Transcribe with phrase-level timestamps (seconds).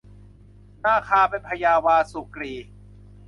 [0.83, 2.53] นาคาเป็นพญาวาสุกรี